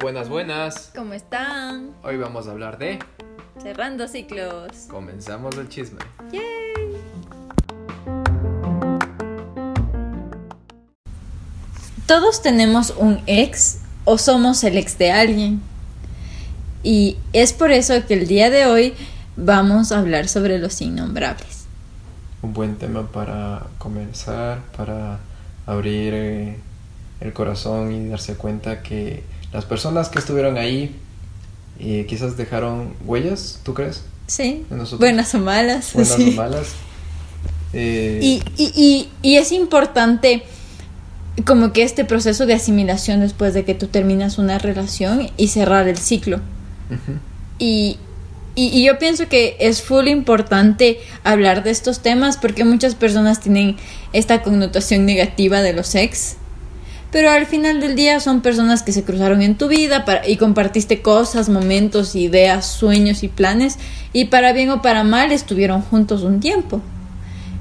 [0.00, 0.92] Buenas, buenas.
[0.94, 1.92] ¿Cómo están?
[2.02, 2.98] Hoy vamos a hablar de...
[3.62, 4.88] Cerrando ciclos.
[4.90, 6.00] Comenzamos el chisme.
[6.30, 6.42] Yay.
[12.06, 15.62] Todos tenemos un ex o somos el ex de alguien.
[16.82, 18.92] Y es por eso que el día de hoy
[19.36, 21.51] vamos a hablar sobre los innombrables.
[22.42, 25.20] Un buen tema para comenzar, para
[25.66, 26.56] abrir eh,
[27.20, 29.22] el corazón y darse cuenta que
[29.52, 30.96] las personas que estuvieron ahí
[31.78, 34.04] y quizás dejaron huellas, ¿tú crees?
[34.26, 34.64] Sí.
[34.98, 35.92] Buenas o malas.
[35.94, 36.30] Buenas sí.
[36.30, 36.68] o malas.
[37.72, 40.42] Eh, Y, y, y, y es importante
[41.46, 45.88] como que este proceso de asimilación después de que tú terminas una relación y cerrar
[45.88, 46.40] el ciclo.
[47.58, 47.98] Y,
[48.54, 53.40] y, y yo pienso que es full importante hablar de estos temas porque muchas personas
[53.40, 53.76] tienen
[54.12, 56.36] esta connotación negativa de los ex.
[57.10, 60.38] Pero al final del día son personas que se cruzaron en tu vida para, y
[60.38, 63.78] compartiste cosas, momentos, ideas, sueños y planes.
[64.14, 66.80] Y para bien o para mal estuvieron juntos un tiempo.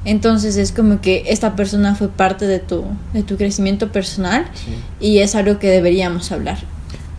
[0.06, 4.74] Entonces es como que esta persona fue parte de tu, de tu crecimiento personal Sí.
[5.00, 6.58] y es algo que deberíamos hablar.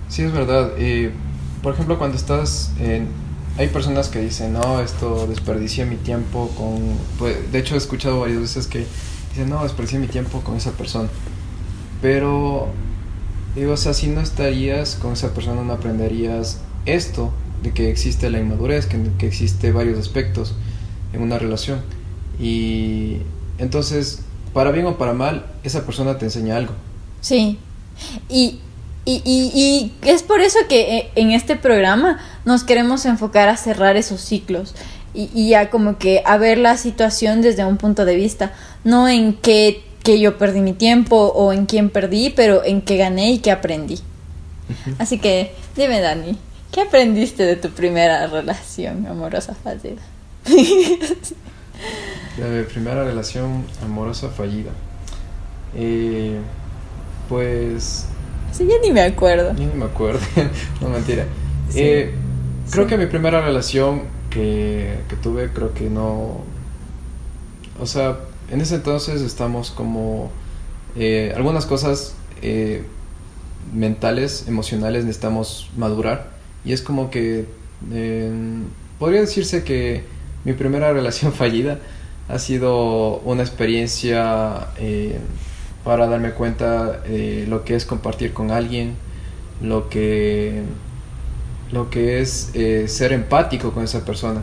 [0.08, 0.70] Sí, es verdad.
[0.78, 1.12] Eh,
[1.62, 3.06] por ejemplo, cuando estás en...
[3.58, 6.80] Hay personas que dicen, no, esto desperdicié mi tiempo con...
[7.18, 8.86] Pues, de hecho, he escuchado varias veces que
[9.30, 11.08] dicen, no, desperdicié mi tiempo con esa persona.
[12.00, 12.68] Pero,
[13.54, 18.30] digo, o sea, si no estarías con esa persona, no aprenderías esto, de que existe
[18.30, 20.54] la inmadurez, que, que existe varios aspectos
[21.12, 21.80] en una relación.
[22.40, 23.18] Y
[23.58, 24.20] entonces,
[24.52, 26.72] para bien o para mal, esa persona te enseña algo.
[27.20, 27.58] Sí.
[28.28, 28.60] Y,
[29.04, 33.56] y, y, y es por eso que eh, en este programa nos queremos enfocar a
[33.56, 34.74] cerrar esos ciclos
[35.14, 38.52] y, y a como que a ver la situación desde un punto de vista,
[38.84, 42.96] no en qué que yo perdí mi tiempo o en quién perdí, pero en qué
[42.96, 44.00] gané y qué aprendí.
[44.98, 46.36] Así que dime Dani,
[46.70, 50.02] ¿qué aprendiste de tu primera relación amorosa fallida?
[52.36, 54.70] De primera relación amorosa fallida.
[55.74, 56.38] Eh,
[57.28, 58.06] pues.
[58.52, 59.54] Sí, ya ni me acuerdo.
[59.56, 60.20] Yo no me acuerdo.
[60.80, 61.26] no mentira.
[61.70, 61.80] Sí.
[61.80, 62.14] Eh,
[62.70, 62.90] creo Sí.
[62.90, 66.40] que mi primera relación que, que tuve, creo que no.
[67.80, 68.18] O sea,
[68.50, 70.30] en ese entonces estamos como.
[70.96, 72.84] eh, algunas cosas eh,
[73.72, 76.30] mentales, emocionales, necesitamos madurar.
[76.64, 77.46] Y es como que.
[77.92, 78.32] eh,
[78.98, 80.04] podría decirse que
[80.44, 81.78] mi primera relación fallida
[82.28, 85.18] ha sido una experiencia eh,
[85.84, 88.94] para darme cuenta de lo que es compartir con alguien,
[89.60, 90.62] lo que,
[91.72, 94.42] lo que es eh, ser empático con esa persona.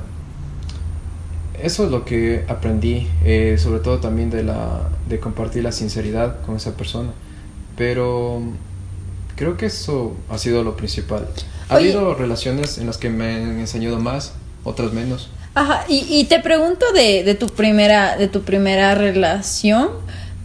[1.61, 6.41] Eso es lo que aprendí, eh, sobre todo también de, la, de compartir la sinceridad
[6.45, 7.09] con esa persona.
[7.75, 8.41] Pero
[9.35, 11.27] creo que eso ha sido lo principal.
[11.69, 11.89] Ha Oye.
[11.93, 14.33] habido relaciones en las que me han enseñado más,
[14.63, 15.29] otras menos.
[15.53, 19.89] Ajá, y, y te pregunto de, de tu primera, de tu primera relación,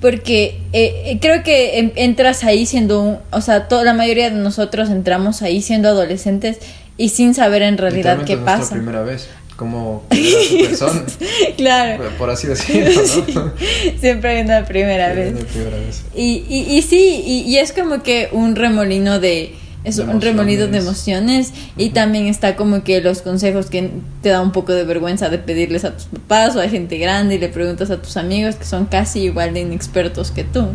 [0.01, 4.31] porque eh, eh, creo que en- entras ahí siendo un, o sea, toda la mayoría
[4.31, 6.59] de nosotros entramos ahí siendo adolescentes
[6.97, 8.75] y sin saber en realidad qué es pasa.
[8.75, 11.03] primera vez, como persona,
[11.57, 13.01] claro, por así decirlo,
[13.35, 13.53] ¿no?
[14.01, 15.33] siempre hay una primera Sí, vez.
[15.35, 16.03] mi primera vez.
[16.15, 19.55] Y, y, y sí, y, y es como que un remolino de...
[19.85, 21.53] Es un remolino de emociones.
[21.77, 23.91] y también está como que los consejos que
[24.23, 27.35] te da un poco de vergüenza de pedirles a tus papás o a gente grande
[27.35, 30.69] y le preguntas a tus amigos que son casi igual de inexpertos que tú.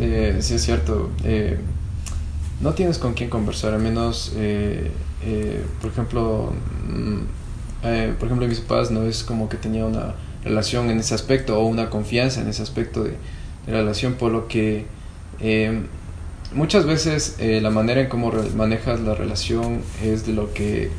[0.00, 1.10] Eh, sí, es cierto.
[1.24, 1.58] eh,
[2.60, 4.90] no tienes con quién conversar, al menos, eh,
[5.24, 6.52] eh, por ejemplo,
[6.88, 7.18] mm,
[8.18, 11.66] por ejemplo, mis papás no es como que tenía una relación en ese aspecto o
[11.66, 13.10] una confianza en ese aspecto de,
[13.66, 14.86] de relación, por lo que
[16.52, 20.90] muchas veces eh, la manera en cómo manejas la relación es de lo que,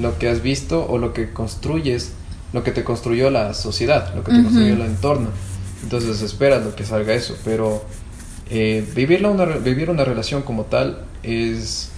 [0.00, 2.12] lo que has visto o lo que construyes,
[2.52, 5.30] lo que te construyó la sociedad, lo que te construyó el entorno.
[5.82, 7.84] Entonces esperas lo que salga eso, pero
[8.50, 11.90] eh, vivirla una, vivir una relación como tal es,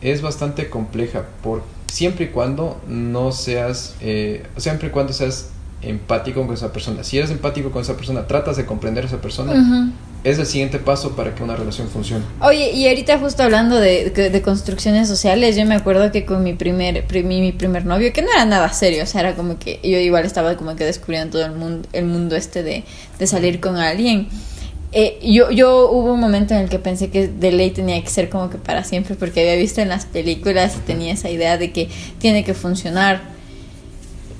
[0.00, 5.50] es bastante compleja, por, siempre y cuando no seas, eh, siempre y cuando seas
[5.82, 7.04] empático con esa persona.
[7.04, 9.92] Si eres empático con esa persona, tratas de comprender a esa persona.
[10.22, 12.24] Es el siguiente paso para que una relación funcione.
[12.42, 16.52] Oye, y ahorita justo hablando de, de construcciones sociales, yo me acuerdo que con mi
[16.52, 19.58] primer, pri- mi, mi primer novio, que no era nada serio, o sea, era como
[19.58, 22.84] que yo igual estaba como que descubriendo todo el mundo, el mundo este de,
[23.18, 24.28] de salir con alguien.
[24.92, 28.10] Eh, yo, yo hubo un momento en el que pensé que de ley tenía que
[28.10, 31.56] ser como que para siempre, porque había visto en las películas y tenía esa idea
[31.58, 31.88] de que
[32.18, 33.22] tiene que funcionar.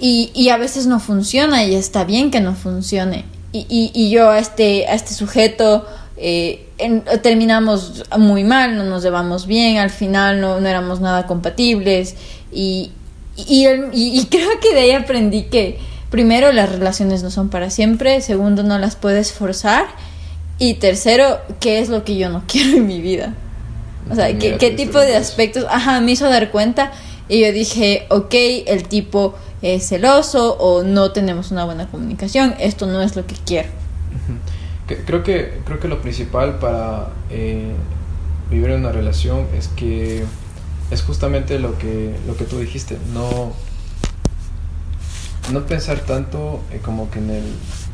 [0.01, 3.25] Y, y a veces no funciona y está bien que no funcione.
[3.53, 5.87] Y, y, y yo a este, a este sujeto
[6.17, 11.27] eh, en- terminamos muy mal, no nos llevamos bien, al final no, no éramos nada
[11.27, 12.15] compatibles
[12.53, 12.93] y,
[13.37, 15.79] y, y- creo que de ahí aprendí que
[16.11, 19.87] primero las relaciones no son para siempre, segundo no las puedes forzar
[20.59, 23.35] y tercero, ¿qué es lo que yo no quiero en mi vida?
[24.11, 25.65] O sea, ¿qué, qué tipo de aspectos?
[25.71, 26.91] Ajá, me hizo dar cuenta
[27.29, 28.35] y yo dije, ok,
[28.67, 33.35] el tipo es celoso o no tenemos una buena comunicación, esto no es lo que
[33.45, 33.69] quiero.
[35.07, 37.73] Creo que, creo que lo principal para eh,
[38.51, 40.25] vivir en una relación es que
[40.91, 43.53] es justamente lo que, lo que tú dijiste, no,
[45.53, 47.45] no pensar tanto eh, como que en el,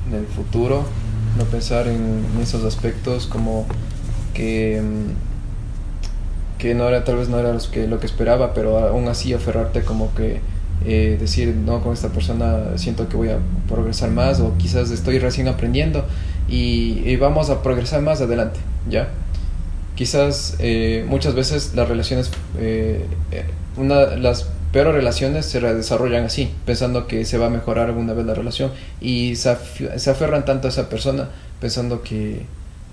[0.09, 0.85] en el futuro,
[1.37, 3.67] no pensar en, esos aspectos como
[4.33, 8.79] que, mm, que no era, tal vez no era los que, lo que esperaba, pero
[8.79, 10.41] aún así aferrarte como que
[10.85, 13.39] eh, decir, no, con esta persona siento que voy a
[13.69, 16.05] progresar más o quizás estoy recién aprendiendo
[16.49, 19.09] y, y vamos a progresar más adelante, ¿ya?
[19.95, 23.45] Quizás eh, muchas veces las relaciones, eh, eh,
[23.79, 28.27] una, las peores relaciones se desarrollan así, pensando que se va a mejorar alguna vez
[28.27, 31.31] la relación y se, af- se aferran tanto a esa persona
[31.61, 32.43] pensando que,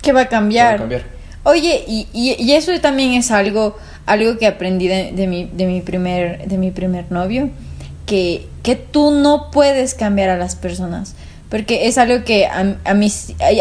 [0.01, 0.75] ¿Qué va a que va cambiar?
[0.75, 1.03] a cambiar.
[1.43, 5.65] Oye, y, y, y eso también es algo, algo que aprendí de, de mi, de,
[5.67, 7.49] mi primer, de mi primer novio,
[8.05, 11.15] que, que tú no puedes cambiar a las personas.
[11.49, 13.11] Porque es algo que a, a mí,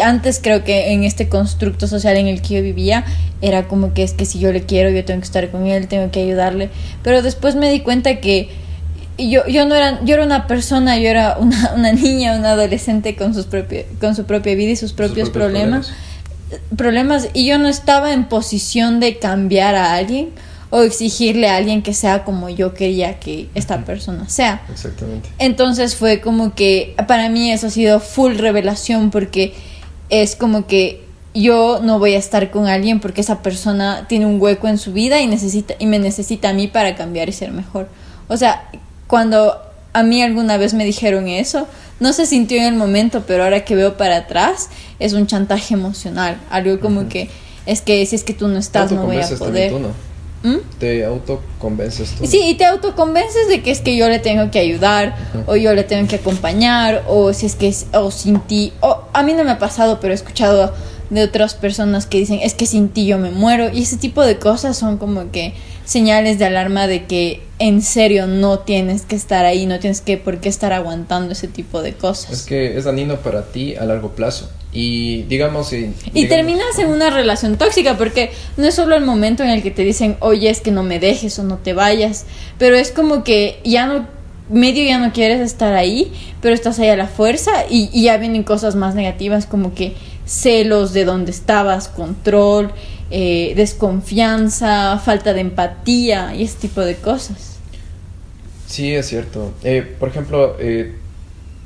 [0.03, 3.05] antes creo que en este constructo social en el que yo vivía,
[3.41, 5.87] era como que es que si yo le quiero, yo tengo que estar con él,
[5.87, 6.69] tengo que ayudarle.
[7.03, 8.49] Pero después me di cuenta que
[9.17, 13.15] yo, yo no era, yo era una persona, yo era una, una niña, una adolescente
[13.15, 15.93] con, sus propia, con su propia vida y sus propios, propios problemas
[16.75, 20.29] problemas y yo no estaba en posición de cambiar a alguien
[20.75, 24.63] o exigirle a alguien que sea como yo quería que esta persona sea.
[24.71, 25.29] Exactamente.
[25.37, 29.53] Entonces fue como que para mí eso ha sido full revelación porque
[30.09, 31.03] es como que
[31.35, 34.93] yo no voy a estar con alguien porque esa persona tiene un hueco en su
[34.93, 37.87] vida y necesita y me necesita a mí para cambiar y ser mejor.
[38.27, 38.67] O sea,
[39.05, 39.55] cuando
[39.93, 41.67] a mí alguna vez me dijeron eso,
[41.99, 45.75] no se sintió en el momento, pero ahora que veo para atrás es un chantaje
[45.75, 47.29] emocional, algo como que
[47.67, 49.71] es que si es que tú no estás no voy a poder.
[49.71, 50.12] tú, ¿no?
[50.43, 50.57] ¿Mm?
[50.77, 52.25] Te autoconvences tú.
[52.27, 55.15] Sí, y te autoconvences de que es que yo le tengo que ayudar,
[55.47, 59.03] o yo le tengo que acompañar, o si es que es, o sin ti, o
[59.13, 60.73] a mí no me ha pasado, pero he escuchado
[61.09, 64.21] de otras personas que dicen, es que sin ti yo me muero, y ese tipo
[64.21, 65.53] de cosas son como que
[65.85, 70.17] señales de alarma de que en serio no tienes que estar ahí, no tienes que
[70.17, 72.31] por qué estar aguantando ese tipo de cosas.
[72.31, 74.49] Es que es dañino para ti a largo plazo.
[74.73, 79.43] Y digamos, Y digamos- terminas en una relación tóxica porque no es solo el momento
[79.43, 82.25] en el que te dicen, oye, es que no me dejes o no te vayas,
[82.57, 84.07] pero es como que ya no,
[84.49, 86.11] medio ya no quieres estar ahí,
[86.41, 89.93] pero estás ahí a la fuerza y, y ya vienen cosas más negativas como que
[90.25, 92.71] celos de dónde estabas, control,
[93.11, 97.57] eh, desconfianza, falta de empatía y ese tipo de cosas.
[98.67, 99.53] Sí, es cierto.
[99.63, 100.95] Eh, por ejemplo, eh,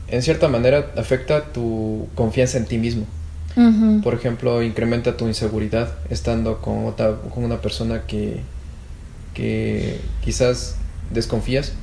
[0.09, 3.05] en cierta manera afecta tu confianza en ti mismo.
[4.03, 8.41] Por ejemplo, incrementa tu inseguridad estando con, otra, con una persona que,
[9.33, 10.75] que quizás
[11.11, 11.73] desconfías.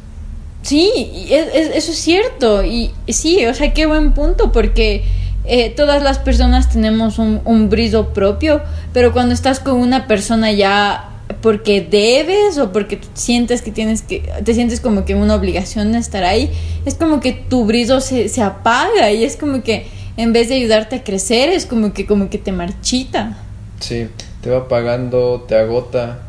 [0.63, 0.91] Sí,
[1.31, 2.65] es- es- eso es cierto.
[2.65, 5.05] Y sí, o sea, qué buen punto, porque
[5.45, 10.53] eh, todas las personas tenemos un, un brillo propio, pero cuando estás con una persona
[10.53, 11.11] ya
[11.41, 15.99] porque debes o porque sientes que tienes que, te sientes como que una obligación de
[15.99, 16.51] estar ahí,
[16.85, 20.57] es como que tu brillo se, se apaga y es como que en vez de
[20.57, 23.37] ayudarte a crecer, es como que, como que te marchita.
[23.81, 24.09] Sí,
[24.41, 26.21] te va pagando, te agota,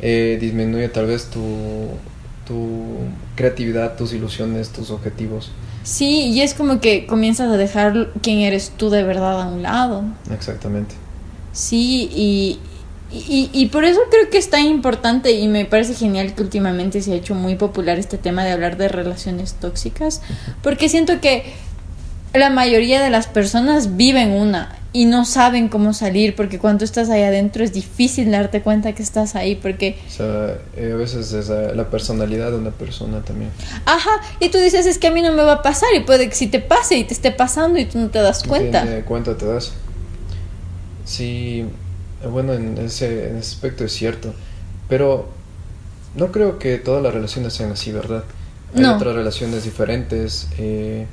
[0.00, 1.40] eh, disminuye tal vez tu,
[2.46, 2.98] tu
[3.36, 5.50] creatividad, tus ilusiones, tus objetivos.
[5.84, 9.62] Sí, y es como que comienzas a dejar quién eres tú de verdad a un
[9.62, 10.04] lado.
[10.32, 10.94] Exactamente.
[11.52, 12.58] Sí, y,
[13.12, 17.02] y, y por eso creo que es tan importante y me parece genial que últimamente
[17.02, 20.22] se ha hecho muy popular este tema de hablar de relaciones tóxicas,
[20.62, 21.44] porque siento que
[22.34, 27.08] la mayoría de las personas viven una y no saben cómo salir, porque cuando estás
[27.08, 31.32] ahí adentro es difícil darte cuenta que estás ahí, porque, O sea, eh, a veces
[31.32, 33.50] es la personalidad de una persona también.
[33.86, 36.28] ajá, y tú dices, es que a mí no me va a pasar, y puede
[36.28, 38.84] que sí te pase y te esté pasando y tú no te das cuenta.
[38.84, 39.72] Ni cuenta te das.
[41.04, 41.64] Sí,
[42.30, 44.34] bueno, en ese, en ese aspecto es cierto.
[44.88, 45.28] Pero
[46.14, 48.24] no creo que todas las relaciones sean así, ¿verdad?
[48.74, 48.96] Hay No.
[48.96, 50.48] otras relaciones diferentes.
[50.58, 51.06] eh,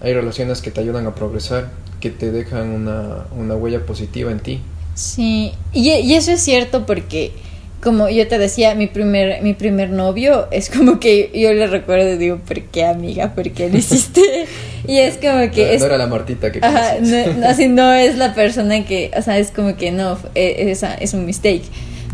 [0.00, 4.38] hay relaciones que te ayudan a progresar, que te dejan una, una huella positiva en
[4.40, 4.60] ti.
[4.94, 7.32] Sí, y, y eso es cierto porque,
[7.82, 12.12] como yo te decía, mi primer, mi primer novio es como que yo le recuerdo
[12.12, 13.34] y digo, ¿por qué amiga?
[13.34, 14.46] ¿Por qué lo hiciste?
[14.86, 15.66] Y es como que...
[15.66, 19.10] No, es, no era la Martita que Ajá, no, así no es la persona que,
[19.16, 21.62] o sea, es como que no, e- es, es un mistake.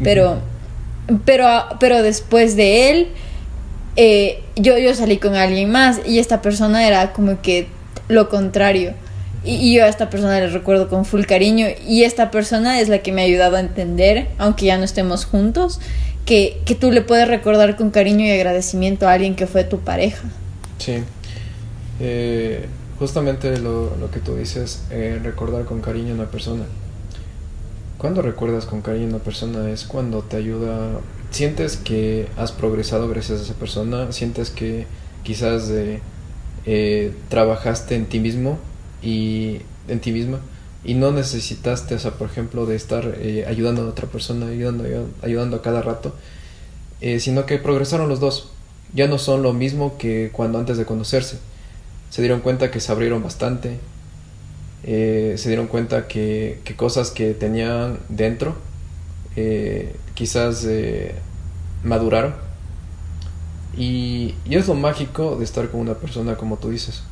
[0.02, 0.38] Pero,
[1.24, 1.46] pero,
[1.80, 3.08] pero después de él,
[3.96, 7.68] eh, yo, yo salí con alguien más y esta persona era como que
[8.08, 8.92] lo contrario.
[9.44, 13.00] Y, yo a esta persona le recuerdo con full cariño y esta persona es la
[13.00, 15.80] que me ha ayudado a entender, aunque ya no estemos juntos,
[16.24, 19.80] que, que tú le puedes recordar con cariño y agradecimiento a alguien que fue tu
[19.80, 20.26] pareja.
[20.78, 20.96] Sí.
[22.00, 22.66] Eh,
[22.98, 26.64] justamente lo, lo que tú dices, eh, recordar con cariño a una persona.
[27.98, 33.08] Cuando recuerdas con cariño a una persona es cuando te ayuda, sientes que has progresado
[33.08, 34.86] gracias a esa persona, sientes que
[35.22, 38.58] quizás eh, trabajaste en ti mismo
[39.02, 40.40] y en ti misma
[40.84, 44.84] y no necesitaste, o sea, por ejemplo, de estar eh, ayudando a otra persona, ayudando,
[45.22, 46.14] ayudando a cada rato,
[47.00, 48.50] eh, sino que progresaron los dos.
[48.92, 51.38] Ya no son lo mismo que cuando antes de conocerse.
[52.10, 53.78] Se dieron cuenta que se abrieron bastante,
[54.84, 58.54] eh, se dieron cuenta que, que, cosas que tenían dentro
[60.14, 60.64] quizás
[61.82, 62.34] maduraron.
[63.76, 67.02] Y, y, es lo mágico de estar con una persona como tú dices.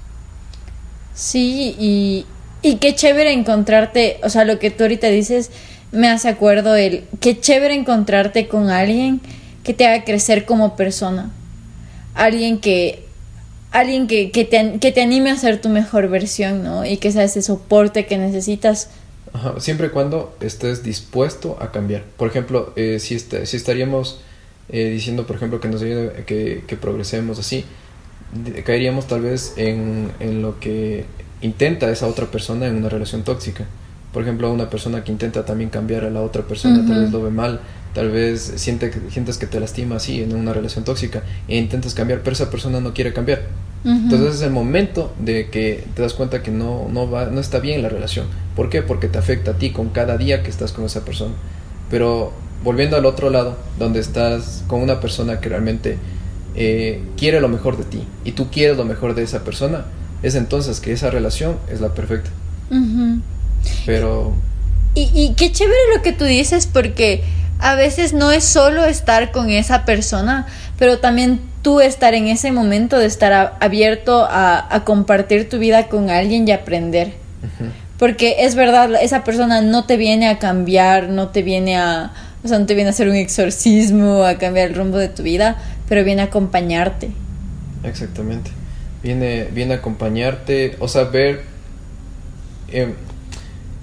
[1.14, 2.26] Sí, y,
[2.62, 5.50] y qué chévere encontrarte, o sea, lo que tú ahorita dices
[5.92, 9.20] me hace acuerdo el qué chévere encontrarte con alguien
[9.62, 11.30] que te haga crecer como persona.
[12.14, 13.04] Alguien que
[13.70, 16.84] alguien que, que, te, que te anime a ser tu mejor versión, ¿no?
[16.84, 18.90] Y que sea ese soporte que necesitas.
[19.32, 22.04] Ajá, siempre y cuando estés dispuesto a cambiar.
[22.16, 24.20] Por ejemplo, eh, si, est si estaríamos
[24.68, 27.64] eh, diciendo, por ejemplo, que nos ayude, que, que progresemos así,
[28.64, 31.04] caeríamos tal vez en, en lo que
[31.42, 33.64] intenta esa otra persona en una relación tóxica.
[34.12, 36.88] Por ejemplo, una persona que intenta también cambiar a la otra persona, uh -huh.
[36.88, 37.60] tal vez lo ve mal,
[37.94, 42.20] tal vez siente sientes que te lastima así en una relación tóxica e intentas cambiar,
[42.20, 43.42] pero esa persona no quiere cambiar.
[43.84, 44.02] Uh -huh.
[44.04, 47.58] Entonces es el momento de que te das cuenta que no, no, va, no está
[47.58, 48.26] bien la relación.
[48.54, 48.82] ¿Por qué?
[48.82, 51.34] Porque te afecta a ti con cada día que estás con esa persona.
[51.90, 55.98] Pero volviendo al otro lado, donde estás con una persona que realmente
[56.54, 59.86] eh, quiere lo mejor de ti y tú quieres lo mejor de esa persona,
[60.22, 62.30] es entonces que esa relación es la perfecta.
[62.70, 63.20] Uh -huh.
[63.86, 64.32] Pero...
[64.94, 67.24] Y, y qué chévere lo que tú dices porque
[67.58, 70.46] a veces no es solo estar con esa persona,
[70.78, 75.86] pero también tú estar en ese momento de estar abierto a, a, compartir tu vida
[75.88, 77.14] con alguien y aprender.
[77.42, 77.70] Uh -huh.
[77.98, 82.48] Porque es verdad, esa persona no te viene a cambiar, no te viene a, o
[82.48, 85.56] sea, no te viene a hacer un exorcismo, a cambiar el rumbo de tu vida,
[85.92, 87.10] pero viene a acompañarte.
[87.84, 88.50] Exactamente.
[89.02, 91.42] Viene, viene a acompañarte, o sea, ver,
[92.68, 92.94] eh,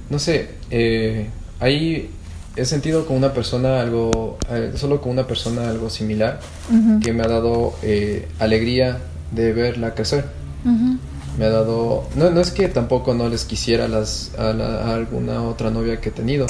[0.09, 1.27] no sé, eh,
[1.59, 2.09] ahí
[2.55, 6.39] he sentido con una persona algo, eh, solo con una persona algo similar,
[6.71, 6.99] Uh -huh.
[6.99, 8.97] que me ha dado eh, alegría
[9.29, 10.25] de verla crecer.
[10.65, 10.97] Uh -huh.
[11.37, 14.95] Me ha dado, no, no es que tampoco no les quisiera las, a, la, a
[14.95, 16.47] alguna otra novia que he tenido,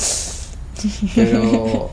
[1.16, 1.92] pero,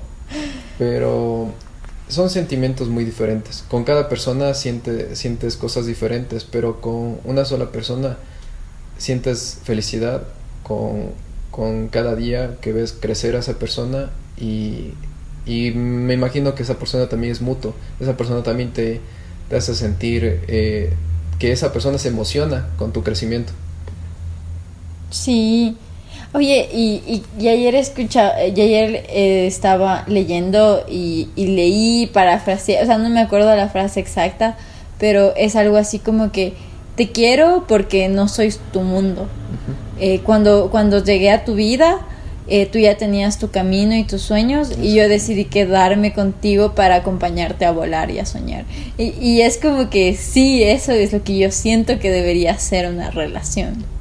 [0.79, 1.66] pero
[2.09, 3.65] son sentimientos muy diferentes.
[3.69, 8.17] Con cada persona siente, sientes cosas diferentes, pero con una sola persona
[8.99, 10.23] sientes felicidad
[10.63, 11.11] con,
[11.51, 14.93] con cada día que ves crecer a esa persona y,
[15.47, 17.75] y, me imagino que esa persona también es mutuo.
[18.01, 19.01] Esa persona también te,
[19.49, 20.93] te hace sentir eh,
[21.39, 23.53] que esa persona se emociona con tu crecimiento.
[25.11, 25.77] Sí.
[26.37, 32.83] Oye, y, y, y ayer escucha, y ayer eh, estaba leyendo y, y leí parafrasear,
[32.83, 34.59] o sea, no me acuerdo la frase exacta,
[34.99, 36.53] pero es algo así como que
[36.95, 39.23] te quiero porque no soy tu mundo.
[39.23, 40.03] Uh -huh.
[40.03, 42.01] eh, cuando, cuando llegué a tu vida,
[42.49, 46.97] eh, tú ya tenías tu camino y tus sueños y yo decidí quedarme contigo para
[46.97, 48.67] acompañarte a volar y a soñar.
[48.99, 52.91] Y, y es como que sí, eso es lo que yo siento que debería ser
[52.91, 53.96] una relación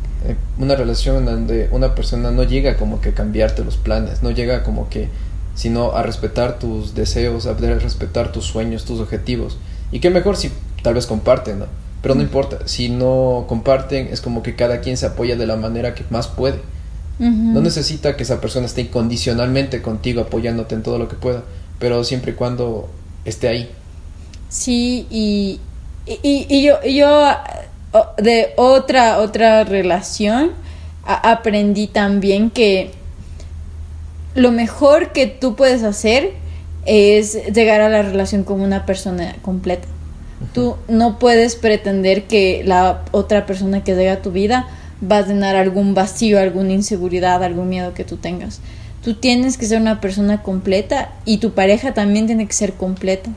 [0.58, 4.64] una relación donde una persona no llega como que a cambiarte los planes, no llega
[4.64, 5.10] como que,
[5.54, 9.58] sino a respetar tus deseos, a respetar tus sueños, tus objetivos.
[9.92, 11.66] Y qué mejor si tal vez comparten, ¿no?
[12.02, 15.56] Pero no importa, si no comparten es como que cada quien se apoya de la
[15.56, 16.60] manera que más puede.
[17.20, 17.54] Uh -huh.
[17.54, 21.44] No necesita que esa persona esté incondicionalmente contigo apoyándote en todo lo que pueda,
[21.80, 22.90] pero siempre y cuando
[23.26, 23.72] esté ahí.
[24.50, 25.60] Sí, y,
[26.06, 27.32] y, y yo, yo
[28.18, 30.52] de otra otra relación
[31.06, 32.92] aprendí también que
[34.34, 36.34] lo mejor que tú puedes hacer
[36.86, 39.88] es llegar a la relación con una persona completa.
[39.88, 40.48] Uh -huh.
[40.54, 44.68] Tú no puedes pretender que la otra persona que llega a tu vida
[45.02, 48.62] va a llenar algún vacío, alguna inseguridad, algún miedo que tú tengas.
[49.04, 53.30] Tú tienes que ser una persona completa y tu pareja también tiene que ser completa,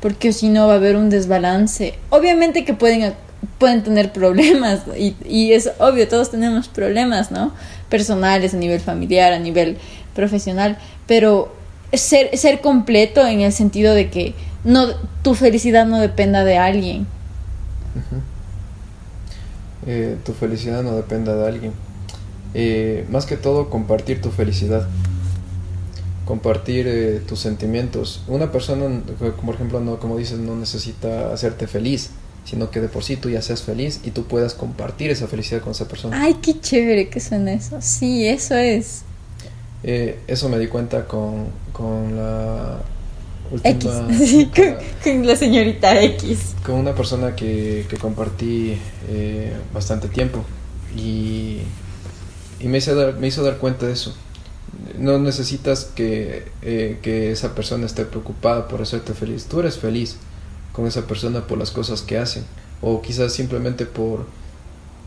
[0.00, 1.94] porque si no va a haber un desbalance.
[2.10, 3.12] Obviamente que pueden
[3.58, 7.52] pueden tener problemas y, y es obvio, todos tenemos problemas, ¿no?
[7.88, 9.78] Personales, a nivel familiar, a nivel
[10.14, 11.54] profesional, pero
[11.92, 14.34] ser, ser completo en el sentido de que
[14.64, 14.88] no
[15.22, 17.06] tu felicidad no dependa de alguien.
[19.86, 21.72] Eh, tu felicidad no dependa de alguien.
[22.54, 24.86] Eh, más que todo, compartir tu felicidad.
[26.24, 28.22] Compartir eh, tus sentimientos.
[28.28, 29.02] Una persona,
[29.44, 32.10] por ejemplo, no, como dices, no necesita hacerte feliz,
[32.44, 35.60] sino que de por sí tú ya seas feliz y tú puedas compartir esa felicidad
[35.60, 36.20] con esa persona.
[36.22, 37.78] Ay, qué chévere que suena eso.
[37.80, 39.02] Sí, eso es.
[39.82, 42.80] eso me di cuenta con, con la
[43.50, 44.08] última...
[44.10, 44.48] X.
[45.02, 46.54] con, la señorita X.
[46.64, 48.76] Con una persona que, que compartí
[49.08, 50.44] eh, bastante tiempo
[50.96, 51.58] y,
[52.60, 54.14] y me, hizo dar, me hizo dar cuenta de eso.
[54.98, 59.46] No necesitas que, eh, que esa persona esté preocupada por hacerte feliz.
[59.46, 60.16] Tú eres feliz
[60.72, 62.44] con esa persona por las cosas que hacen
[62.80, 64.26] o quizás simplemente por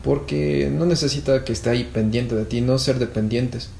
[0.02, 3.70] porque no necesita que esté ahí pendiente de ti, no ser dependientes,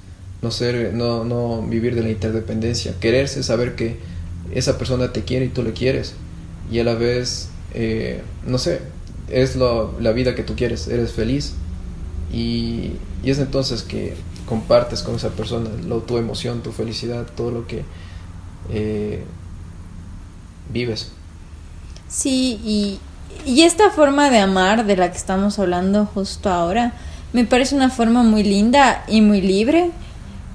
[0.42, 3.98] no ser no no vivir de la interdependencia, quererse, saber que
[4.52, 6.14] esa persona te quiere y tú le quieres.
[6.70, 8.80] Y a la vez, eh, no sé,
[9.28, 11.54] es la vida que tú quieres, eres feliz.
[12.32, 14.14] Y, y, es entonces que
[14.46, 17.82] compartes con esa persona lo, tu emoción, tu felicidad, todo lo que
[18.70, 19.22] eh,
[20.72, 21.12] vives.
[22.08, 23.00] Sí, y,
[23.44, 26.92] y esta forma de amar de la que estamos hablando justo ahora,
[27.32, 29.90] me parece una forma muy linda y muy libre,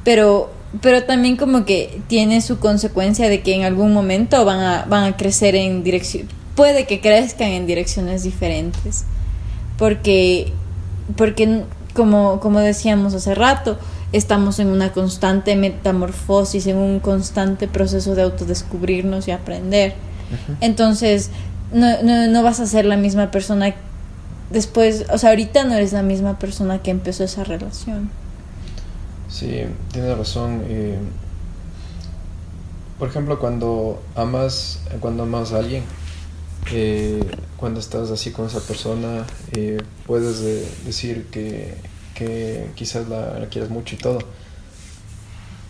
[0.03, 4.85] pero pero también como que tiene su consecuencia de que en algún momento van a,
[4.85, 9.03] van a crecer en dirección, puede que crezcan en direcciones diferentes,
[9.77, 10.53] porque,
[11.17, 13.77] porque como, como decíamos hace rato,
[14.13, 19.95] estamos en una constante metamorfosis, en un constante proceso de autodescubrirnos y aprender.
[20.61, 21.29] Entonces,
[21.73, 23.73] no, no, no vas a ser la misma persona
[24.51, 28.09] después, o sea, ahorita no eres la misma persona que empezó esa relación.
[29.29, 30.63] Sí, tienes razón.
[30.67, 30.97] Eh,
[32.99, 35.83] por ejemplo, cuando amas, cuando amas a alguien,
[36.71, 37.23] eh,
[37.57, 40.41] cuando estás así con esa persona, eh, puedes
[40.85, 41.75] decir que,
[42.13, 44.19] que quizás la, la, quieres mucho y todo.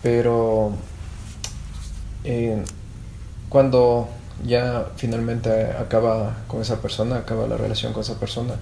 [0.02, 0.72] Pero
[3.48, 4.08] cuando
[4.46, 8.54] ya finalmente acaba con esa persona, acaba la relación con esa persona,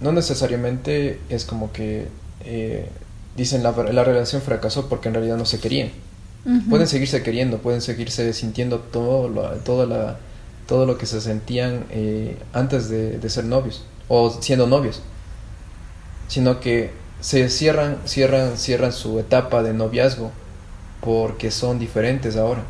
[0.00, 2.08] no necesariamente es como que
[2.44, 2.88] eh,
[3.36, 5.90] dicen la, la relación fracasó porque en realidad no se querían.
[6.70, 10.16] Pueden seguirse queriendo, pueden seguirse sintiendo todo lo, todo la,
[10.66, 15.02] todo lo que se sentían eh, antes de, de, ser novios o siendo novios,
[16.28, 20.30] sino que se cierran, cierran, cierran su etapa de noviazgo
[21.02, 22.62] porque son diferentes ahora,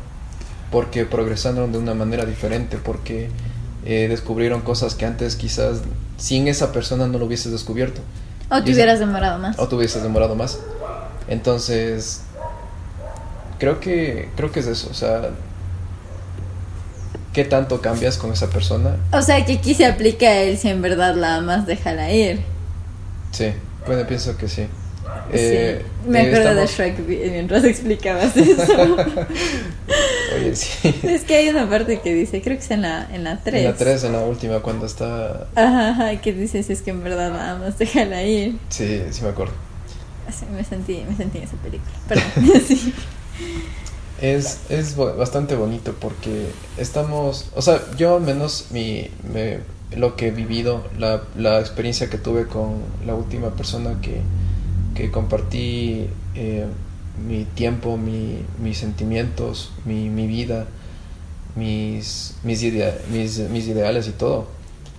[0.71, 3.29] porque progresaron de una manera diferente, porque
[3.85, 5.81] eh, descubrieron cosas que antes quizás
[6.17, 8.01] sin esa persona no lo hubieses descubierto.
[8.49, 9.57] O te hubieras demorado más.
[9.59, 10.59] O te hubieras demorado más.
[11.27, 12.21] Entonces,
[13.59, 15.29] creo que, creo que es eso, o sea,
[17.33, 18.97] ¿qué tanto cambias con esa persona?
[19.11, 22.41] O sea, que aquí se aplica a él si en verdad la amas, déjala ir.
[23.31, 23.53] Sí,
[23.85, 24.67] bueno, pienso que sí.
[25.31, 26.77] Eh, me acuerdo estamos...
[26.77, 28.97] de Shrek mientras explicabas eso.
[30.35, 30.93] Oye, sí.
[31.03, 33.55] Es que hay una parte que dice, creo que es en la, en la 3.
[33.55, 35.47] En la 3, en la última, cuando está...
[35.55, 38.57] Ajá, ajá, que dice, si es que en verdad la amas, déjala ir.
[38.69, 39.53] Sí, sí me acuerdo.
[40.31, 41.91] Sí, me sentí, me sentí en esa película.
[42.07, 42.93] Perdón, sí.
[44.21, 46.45] Es, es bastante bonito porque
[46.77, 49.59] estamos, o sea, yo al menos mi, me,
[49.95, 54.21] lo que he vivido, la, la experiencia que tuve con la última persona que,
[54.95, 56.65] que compartí eh,
[57.27, 60.67] mi tiempo, mi, mis sentimientos, mi, mi vida,
[61.55, 62.61] mis, mis,
[63.11, 64.47] mis, ideales y todo,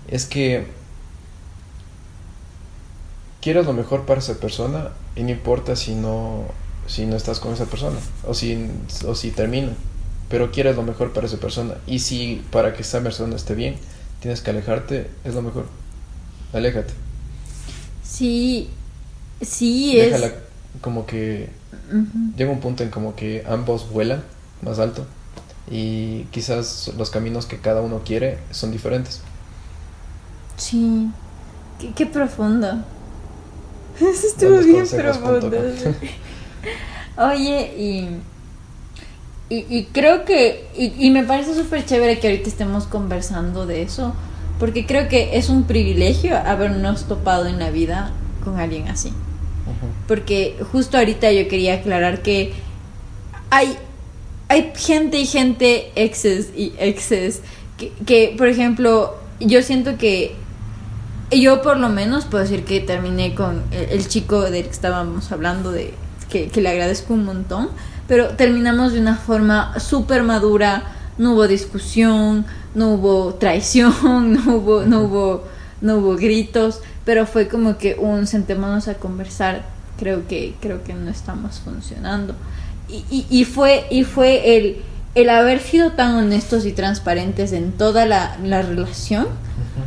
[0.08, 0.66] es que
[3.40, 6.44] quieres lo mejor para esa persona y no importa si no,
[6.86, 8.68] si no estás con esa persona o si,
[9.06, 9.74] o si terminan,
[10.28, 13.76] pero quieres lo mejor para esa persona y si para que esa persona esté bien
[14.20, 15.66] tienes que alejarte, es lo mejor.
[16.52, 16.92] Aléjate.
[18.04, 18.70] Sí,
[19.42, 20.34] sí Déjala es...
[20.80, 21.50] como que
[22.36, 24.22] llega un punto en como que ambos vuelan
[24.62, 25.06] más alto
[25.70, 29.20] y quizás los caminos que cada uno quiere son diferentes.
[30.56, 31.08] Sí,
[31.78, 32.84] qué, qué profundo.
[34.00, 35.50] Eso estuvo bien profundo.
[37.18, 38.08] Oye, y,
[39.54, 43.82] y, y, creo que, y, y me parece súper chévere que ahorita estemos conversando de
[43.82, 44.14] eso,
[44.58, 49.12] porque creo que es un privilegio habernos topado en la vida con alguien así.
[50.08, 52.52] Porque justo ahorita yo quería aclarar que
[53.50, 53.76] hay,
[54.48, 57.42] hay gente y gente exes y exes
[57.76, 60.34] que, que, por ejemplo, yo siento que
[61.30, 65.32] yo por lo menos puedo decir que terminé con el, el chico del que estábamos
[65.32, 65.94] hablando, de
[66.28, 67.70] que, que le agradezco un montón,
[68.08, 70.82] pero terminamos de una forma súper madura,
[71.18, 75.44] no hubo discusión, no hubo traición, no hubo, no hubo,
[75.80, 79.62] no hubo gritos, pero fue como que un sentémonos a conversar,
[79.98, 82.34] creo que, creo que no estamos funcionando.
[82.88, 84.82] Y, y, y fue, y fue el,
[85.14, 89.28] el haber sido tan honestos y transparentes en toda la, la relación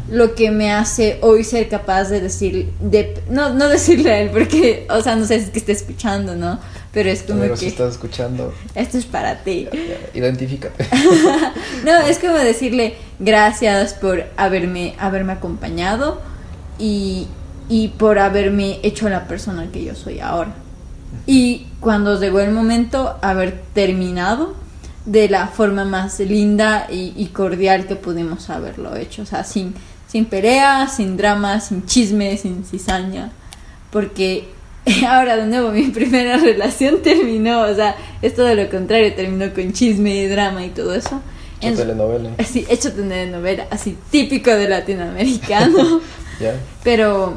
[0.10, 4.30] lo que me hace hoy ser capaz de decir, de, no, no decirle a él,
[4.30, 6.60] porque, o sea, no sé si es que esté escuchando, ¿no?
[6.91, 7.60] Pero es como Pero que...
[7.60, 9.67] si estás escuchando, Esto es para ti.
[9.71, 10.88] ya, ya, identifícate.
[11.86, 16.21] no, es como decirle gracias por haberme, haberme acompañado
[16.79, 17.27] y,
[17.69, 20.53] y por haberme hecho la persona que yo soy ahora.
[21.27, 24.53] Y cuando llegó el momento, haber terminado
[25.05, 29.21] de la forma más linda y, y cordial que pudimos haberlo hecho.
[29.21, 29.73] O sea, sin,
[30.07, 33.31] sin pelea, sin drama, sin chisme, sin cizaña.
[33.91, 34.49] Porque
[35.07, 39.71] ahora de nuevo mi primera relación terminó, o sea, es todo lo contrario, terminó con
[39.73, 41.21] chisme, drama y todo eso.
[41.61, 42.31] En- telenovela.
[42.38, 46.01] Así, hecho telenovela, así típico de latinoamericano.
[46.84, 47.36] Pero,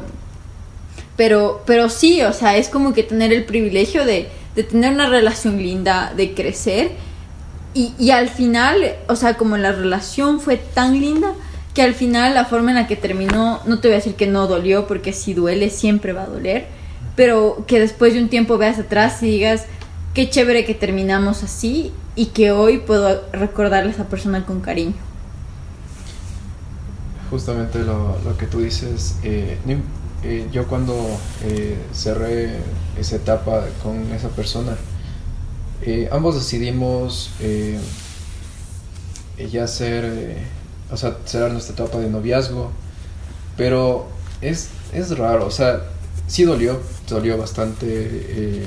[1.15, 5.09] pero, pero sí, o sea, es como que tener el privilegio de, de tener una
[5.09, 6.91] relación linda, de crecer.
[7.73, 11.33] Y, y al final, o sea, como la relación fue tan linda,
[11.73, 14.27] que al final la forma en la que terminó, no te voy a decir que
[14.27, 16.67] no dolió, porque si duele siempre va a doler,
[17.15, 19.65] pero que después de un tiempo veas atrás y digas,
[20.13, 25.08] qué chévere que terminamos así y que hoy puedo recordarle a esa persona con cariño.
[27.29, 29.57] Justamente lo, lo que tú dices, eh,
[30.23, 30.95] eh, yo cuando
[31.43, 32.57] eh, cerré
[32.97, 34.75] esa etapa con esa persona,
[36.11, 37.31] ambos decidimos
[39.37, 40.37] ya hacer,
[40.91, 42.71] o sea, cerrar nuestra etapa de noviazgo,
[43.55, 44.07] pero
[44.41, 45.83] es, es raro, o sea,
[46.27, 48.65] sí dolió, dolió bastante,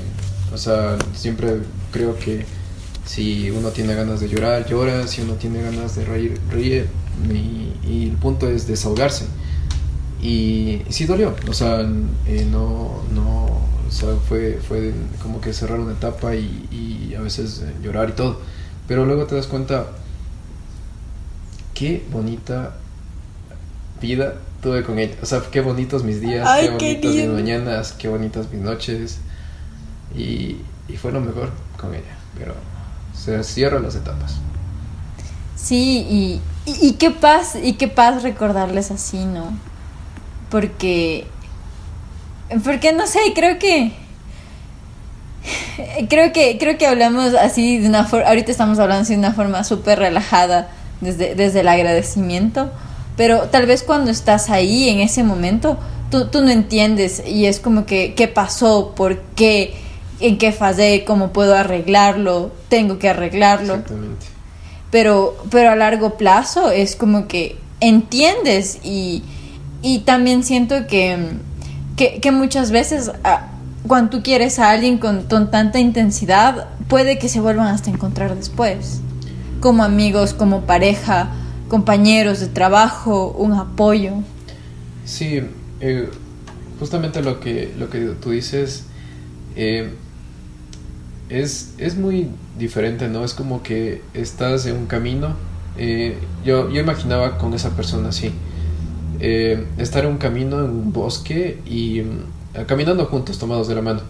[0.51, 1.59] o sea, siempre
[1.91, 2.45] creo que
[3.05, 6.87] si uno tiene ganas de llorar, llora, si uno tiene ganas de reír, ríe,
[7.31, 9.25] y, y el punto es desahogarse.
[10.21, 11.81] Y, y sí dolió, o sea,
[12.27, 17.21] eh, no, no, o sea, fue, fue como que cerrar una etapa y, y a
[17.21, 18.39] veces eh, llorar y todo,
[18.87, 19.87] pero luego te das cuenta,
[21.73, 22.77] qué bonita
[24.01, 27.27] vida tuve con ella, o sea, qué bonitos mis días, Ay, qué qué bonitas mis
[27.27, 29.19] mañanas, qué bonitas mis noches,
[30.15, 32.53] y, y fue lo mejor con ella, pero
[33.13, 34.37] se cierran las etapas.
[35.55, 39.57] Sí, y, y, y qué paz, y qué paz recordarles así, ¿no?
[40.49, 41.25] Porque,
[42.63, 43.93] porque no sé, creo que,
[46.09, 49.33] creo que, creo que hablamos así de una forma, ahorita estamos hablando así de una
[49.33, 50.69] forma súper relajada
[51.01, 52.71] desde, desde el agradecimiento,
[53.17, 55.77] pero tal vez cuando estás ahí en ese momento,
[56.09, 58.93] tú, tú no entiendes y es como que, ¿qué pasó?
[58.95, 59.75] ¿Por qué?
[60.19, 61.03] ¿En qué fase?
[61.05, 62.51] ¿Cómo puedo arreglarlo?
[62.69, 63.75] ¿Tengo que arreglarlo?
[63.75, 64.25] Exactamente.
[64.93, 69.23] Pero, pero a largo plazo es como que entiendes y,
[69.81, 71.17] y también siento que,
[71.97, 73.47] que, muchas veces ah,
[73.87, 78.35] cuando tú quieres a alguien con, con tanta intensidad, puede que se vuelvan hasta encontrar
[78.35, 79.01] después,
[79.61, 81.31] como amigos, como pareja,
[81.69, 84.11] compañeros de trabajo, un apoyo.
[85.05, 85.41] Sí,
[85.81, 86.07] eh,
[86.79, 88.83] justamente lo que, lo que tú dices
[89.55, 89.91] eh,
[91.29, 93.23] es, es muy diferente, ¿no?
[93.25, 95.37] Es como que estás en un camino.
[95.75, 98.41] eh, yo, yo imaginaba con esa persona así.
[99.19, 103.81] eh, estar en un camino, en un bosque y mm, caminando juntos, tomados de la
[103.81, 104.03] mano.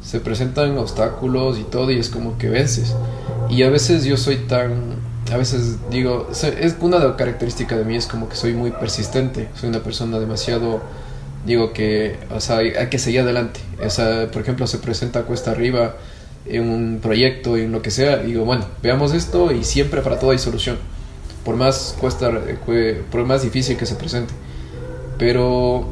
[0.00, 2.98] Se presentan obstáculos y todo y es como que vences.
[3.48, 5.06] Y a veces yo soy tan...
[5.30, 8.72] A veces digo, es una de las características de mí es como que soy muy
[8.72, 9.50] persistente.
[9.54, 10.84] Soy una persona demasiado...
[11.44, 13.60] Digo que, o sea, hay que seguir adelante.
[13.84, 15.96] O sea, por ejemplo, se presenta cuesta arriba
[16.50, 18.18] en un proyecto, en lo que sea.
[18.18, 20.76] Digo, bueno, veamos esto y siempre para todo hay solución.
[21.44, 22.30] Por más cuesta,
[22.68, 24.34] eh, por más difícil que se presente.
[25.18, 25.88] Pero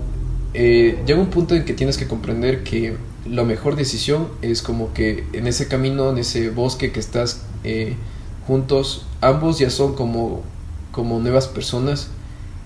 [0.55, 2.97] eh, llega un punto en que tienes que comprender que
[3.29, 7.97] la mejor decisión es como que en ese camino, en ese bosque que estás eh,
[8.47, 10.43] juntos, ambos ya son como,
[10.93, 12.09] como nuevas personas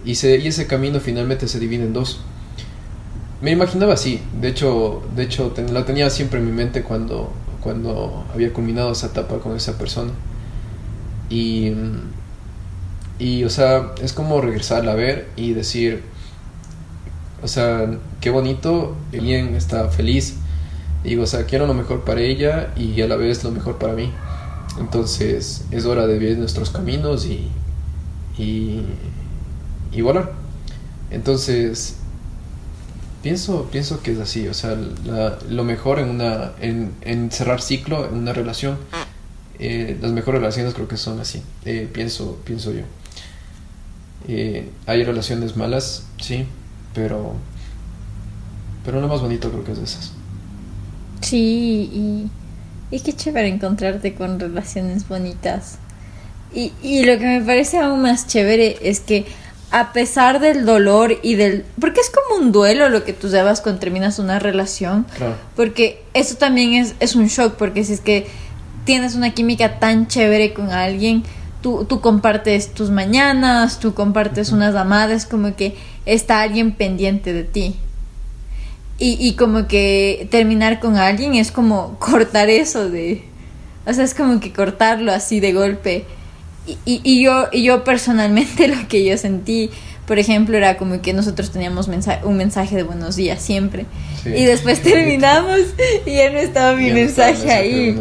[0.05, 2.21] y, se, y ese camino finalmente se divide en dos.
[3.41, 7.33] Me imaginaba así, de hecho, de hecho ten- la tenía siempre en mi mente cuando,
[7.63, 10.13] cuando había culminado esa etapa con esa persona.
[11.29, 11.73] Y,
[13.19, 16.03] y, o sea, es como regresarla a ver y decir,
[17.43, 20.37] o sea, qué bonito, bien, está feliz.
[21.05, 23.95] Digo, o sea, quiero lo mejor para ella y a la vez lo mejor para
[23.95, 24.13] mí.
[24.79, 27.49] Entonces es hora de ver nuestros caminos y,
[28.39, 28.83] y,
[29.93, 30.33] y volar.
[31.11, 31.97] Entonces,
[33.23, 34.77] pienso, pienso que es así, o sea,
[35.49, 38.79] lo mejor en, una, en, cerrar ciclo, en una relación,
[39.59, 42.83] eh, las mejores relaciones creo que son así, eh, pienso, pienso yo.
[44.29, 46.47] Eh, hay relaciones malas, sí,
[46.95, 47.35] pero,
[48.85, 50.13] pero lo más bonito creo que es de esas.
[51.21, 52.31] Sí, y,
[52.91, 55.79] y qué chévere encontrarte con relaciones bonitas.
[56.53, 59.27] Y, y lo que me parece aún más chévere es que
[59.71, 61.65] a pesar del dolor y del...
[61.81, 65.07] Porque es como un duelo lo que tú llevas cuando terminas una relación.
[65.55, 68.27] Porque eso también es, es un shock, porque si es que
[68.85, 71.23] tienes una química tan chévere con alguien,
[71.63, 77.45] tú, tú compartes tus mañanas, tú compartes unas amadas, como que está alguien pendiente de
[77.45, 77.77] ti.
[78.99, 83.25] Y, y como que terminar con alguien es como cortar eso de...
[83.87, 86.05] O sea, es como que cortarlo así de golpe
[86.85, 89.71] y, y, yo, y yo personalmente lo que yo sentí,
[90.07, 93.87] por ejemplo, era como que nosotros teníamos un mensaje de buenos días siempre.
[94.25, 95.59] Y después terminamos
[96.07, 98.01] y ya no estaba mi mensaje ahí.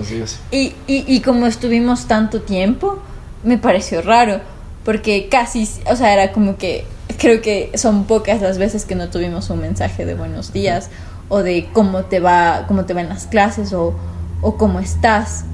[0.51, 2.99] Y, y, y como estuvimos tanto tiempo,
[3.43, 4.41] me pareció raro,
[4.84, 6.86] porque casi, o sea, era como que
[7.17, 10.89] creo que son pocas las veces que no tuvimos un mensaje de buenos días
[11.27, 13.95] o de cómo te va, cómo te van las clases o,
[14.41, 15.45] o cómo estás.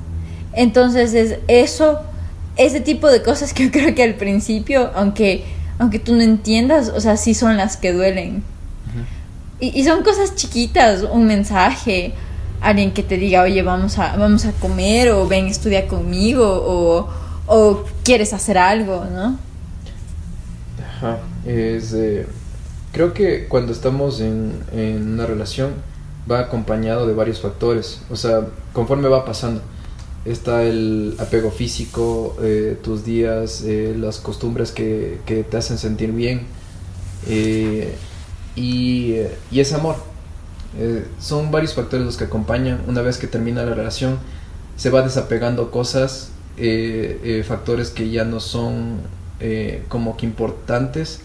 [0.53, 1.99] Entonces es eso
[2.57, 5.43] ese tipo de cosas que yo creo que al principio, aunque,
[5.77, 8.43] aunque tú no entiendas, o sea, sí son las que duelen.
[9.59, 12.13] y, son cosas chiquitas, un mensaje,
[12.61, 17.09] alguien que te diga, oye, vamos a, vamos a comer, o ven, estudia conmigo, o,
[17.47, 19.37] o quieres hacer algo, ¿no?
[20.97, 21.93] Ajá, es...
[21.93, 22.25] Eh,
[22.91, 25.73] creo que cuando estamos en, en una relación
[26.31, 29.61] va acompañado de varios factores, o sea, conforme va pasando
[30.25, 36.11] está el apego físico, eh, tus días, eh, las costumbres que, que, te hacen sentir
[36.11, 36.47] bien
[37.27, 37.95] eh,
[38.55, 39.15] y,
[39.51, 39.97] y, ese amor.
[41.19, 42.81] son varios factores los que acompañan.
[42.87, 44.17] Una vez que termina la relación,
[44.75, 46.31] se va desapegando cosas,
[47.45, 48.99] factores que ya no son
[49.89, 51.21] como que importantes.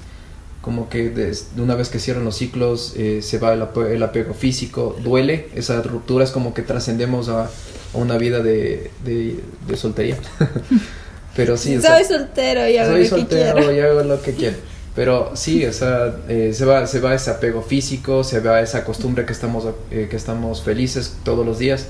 [0.61, 4.95] Como que de, una vez que cierran los ciclos se va el, el apego físico,
[5.03, 7.49] duele, esa ruptura es como que trascendemos a,
[7.95, 10.17] una vida de, de, soltería.
[11.37, 13.75] Pero sí, soy soltero y hago soy lo soltero que quiero.
[13.75, 14.57] y hago lo que quiero.
[14.95, 18.85] Pero sí, o sea, eh, se, va, se va ese apego físico, se va esa
[18.85, 21.87] costumbre que estamos, eh, que estamos felices todos los días.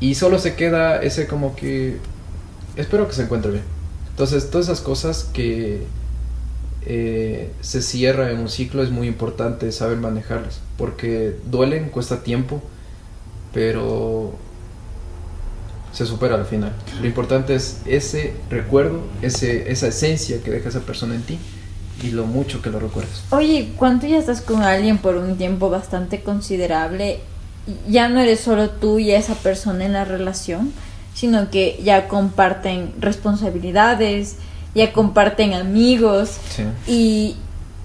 [0.00, 1.98] Y solo se queda ese como que...
[2.76, 3.64] Espero que se encuentre bien.
[4.10, 5.82] Entonces, todas esas cosas que
[6.86, 10.60] eh, se cierra en un ciclo es muy importante saber manejarlas.
[10.76, 12.62] Porque duelen, cuesta tiempo,
[13.52, 14.32] pero
[15.92, 16.72] se supera al final.
[17.00, 21.38] Lo importante es ese recuerdo, ese, esa esencia que deja esa persona en ti
[22.02, 23.22] y lo mucho que lo recuerdas.
[23.30, 27.20] Oye, cuando ya estás con alguien por un tiempo bastante considerable,
[27.88, 30.72] ya no eres solo tú y esa persona en la relación,
[31.14, 34.36] sino que ya comparten responsabilidades,
[34.74, 36.38] ya comparten amigos
[36.86, 37.36] y,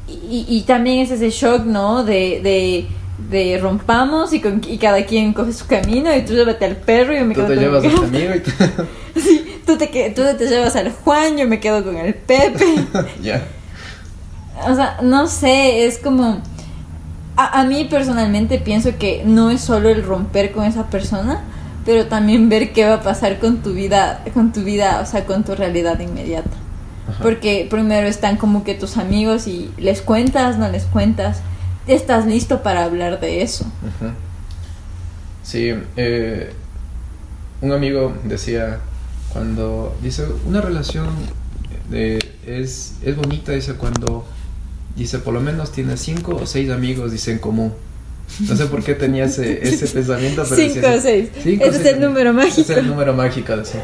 [0.08, 2.04] y, también es ese shock, ¿no?
[2.04, 6.76] de de rompamos y, con, y cada quien coge su camino y tú llévate al
[6.78, 9.88] perro y yo me quedo con te llevas a tu amigo y sí, tú te,
[10.12, 12.66] tú te llevas al Juan, yo me quedo con el Pepe.
[13.22, 13.44] Ya.
[14.68, 16.42] O sea, no sé, es como...
[17.36, 21.44] A, a, mí personalmente pienso que no es solo el romper con esa persona,
[21.86, 25.26] pero también ver qué va a pasar con tu vida, con tu vida, o sea,
[25.26, 26.50] con tu realidad inmediata.
[27.22, 31.42] Porque primero están como que tus amigos y les cuentas, no les cuentas
[31.88, 33.66] estás listo para hablar de eso.
[35.44, 36.52] Sí, eh,
[37.62, 38.80] un amigo decía,
[39.32, 41.08] cuando dice, una relación
[41.90, 44.26] de, es, es bonita, dice, cuando,
[44.96, 47.74] dice, por lo menos tiene cinco o seis amigos, dice, en común.
[48.42, 50.56] No sé por qué tenía ese, ese pensamiento, pero...
[50.56, 51.30] Cinco o seis.
[51.36, 52.62] ese es el número mágico.
[52.62, 53.80] Ese es el número mágico, dice.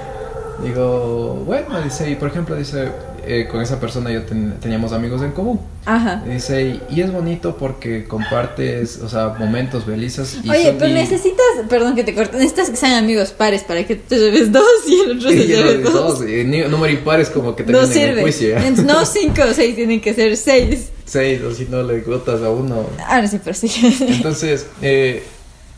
[0.62, 2.92] Digo, bueno, dice, y por ejemplo, dice,
[3.26, 5.60] eh, con esa persona yo teníamos amigos en común.
[5.86, 6.24] Ajá.
[6.26, 10.40] Dice, y es bonito porque compartes, o sea, momentos felices.
[10.44, 13.96] Y Oye, pero necesitas, perdón que te corte, necesitas que sean amigos pares para que
[13.96, 15.94] te lleves dos y el otro se lleve dos.
[15.94, 16.70] dos.
[16.70, 18.22] número impares como que te no sirve.
[18.22, 18.56] juicio.
[18.84, 20.90] No cinco o seis, tienen que ser seis.
[21.06, 22.88] Seis, o si no le gotas a uno.
[23.08, 23.70] Ahora sí, pero sí.
[24.08, 25.24] Entonces, eh,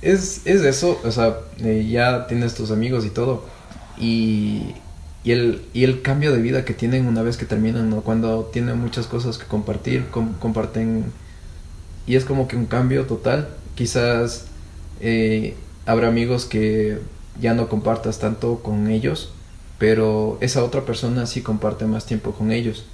[0.02, 3.44] es, es eso, o sea, eh, ya tienes tus amigos y todo.
[3.98, 4.74] Y
[5.26, 8.02] y el, y el cambio de vida que tienen una vez que terminan, ¿no?
[8.02, 10.06] Cuando tienen muchas cosas que compartir,
[10.40, 11.06] comparten...
[12.08, 13.50] Y es como que un cambio total.
[13.74, 14.46] Quizás
[15.02, 15.56] eh,
[15.88, 17.00] habrá amigos que
[17.42, 19.32] ya no compartas tanto con ellos,
[19.80, 22.86] pero esa otra persona sí comparte más tiempo con ellos.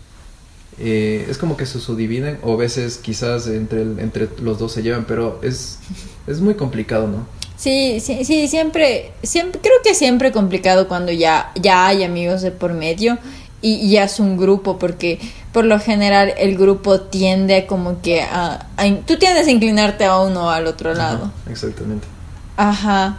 [0.77, 4.83] eh, es como que se subdividen o a veces quizás entre, entre los dos se
[4.83, 5.79] llevan, pero es,
[6.27, 7.27] es muy complicado, ¿no?
[7.61, 12.49] Sí, sí, sí, siempre, siempre, creo que siempre complicado cuando ya, ya hay amigos de
[12.49, 13.19] por medio
[13.61, 15.19] y, ya es un grupo, porque
[15.53, 20.19] por lo general el grupo tiende como que a, a tú tiendes a inclinarte a
[20.21, 21.25] uno o al otro lado.
[21.25, 22.07] Ajá, exactamente.
[22.57, 23.17] Ajá.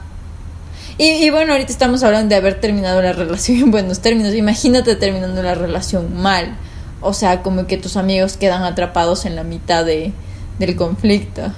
[0.99, 4.35] Y, y bueno, ahorita estamos hablando de haber terminado la relación en buenos términos.
[4.35, 6.57] Imagínate terminando la relación mal.
[7.01, 10.13] O sea, como que tus amigos quedan atrapados en la mitad de,
[10.59, 11.53] del conflicto.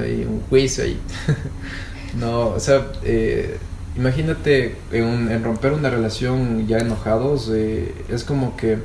[0.00, 0.98] Hay un juicio ahí.
[2.18, 3.58] no, o sea, eh,
[3.96, 8.78] imagínate en, en romper una relación ya enojados, eh, es como que,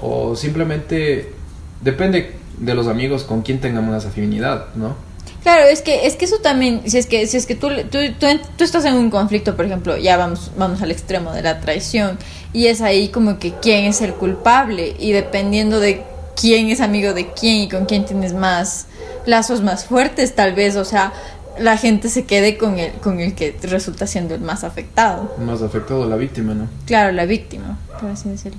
[0.00, 1.32] o simplemente,
[1.80, 4.94] depende de los amigos con quien tengamos más afinidad, ¿no?
[5.42, 7.98] Claro, es que, es que eso también, si es que, si es que tú, tú,
[8.20, 11.60] tú, tú estás en un conflicto, por ejemplo, ya vamos, vamos al extremo de la
[11.60, 12.16] traición,
[12.52, 16.04] y es ahí como que quién es el culpable, y dependiendo de
[16.40, 18.86] quién es amigo de quién y con quién tienes más
[19.26, 21.12] lazos más fuertes, tal vez, o sea,
[21.58, 25.34] la gente se quede con el, con el que resulta siendo el más afectado.
[25.38, 26.68] Más afectado la víctima, ¿no?
[26.86, 28.58] Claro, la víctima, por así decirlo.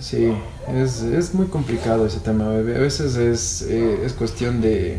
[0.00, 0.32] Sí,
[0.74, 2.44] es, es muy complicado ese tema.
[2.44, 4.98] A veces es, eh, es cuestión de,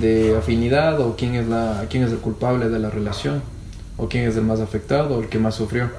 [0.00, 3.42] de afinidad o quién es, la, quién es el culpable de la relación
[3.96, 5.90] o quién es el más afectado o el que más sufrió.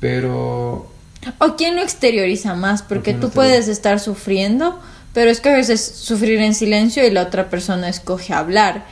[0.00, 0.86] Pero
[1.38, 4.78] O quién lo exterioriza más, porque tú puedes estar sufriendo,
[5.14, 8.84] pero es que a veces sufrir en silencio y la otra persona escoge hablar.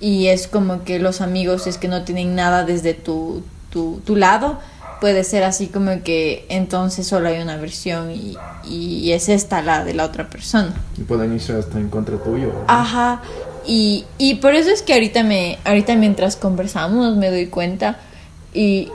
[0.00, 4.16] Y es como que los amigos es que no tienen nada desde tu, tu, tu
[4.16, 4.58] lado.
[5.00, 8.36] Puede ser así como que entonces solo hay una versión y,
[8.66, 10.74] y es esta la de la otra persona.
[11.06, 12.46] pueden irse hasta en contra tuyo.
[12.48, 12.64] ¿no?
[12.68, 13.20] Ajá.
[13.66, 17.98] Y, y por eso es que ahorita me, ahorita mientras conversamos me doy cuenta
[18.54, 18.88] y,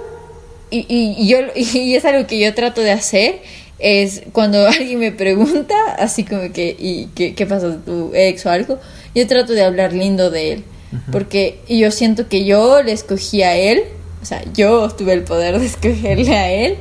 [0.71, 3.41] y, y, y yo y es algo que yo trato de hacer
[3.81, 8.49] es cuando alguien me pregunta así como que y qué, qué pasa tu ex o
[8.49, 8.79] algo
[9.15, 10.63] yo trato de hablar lindo de él
[11.11, 13.83] porque yo siento que yo le escogí a él
[14.21, 16.77] o sea yo tuve el poder de escogerle a él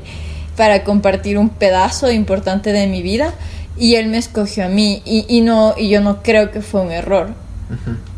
[0.57, 3.35] para compartir un pedazo importante de mi vida
[3.79, 6.83] y él me escogió a mí y, y no y yo no creo que fue
[6.83, 7.33] un error.